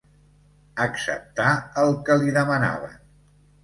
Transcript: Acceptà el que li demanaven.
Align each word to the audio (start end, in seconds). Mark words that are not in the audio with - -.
Acceptà 0.85 1.53
el 1.85 1.95
que 2.09 2.19
li 2.25 2.37
demanaven. 2.43 3.03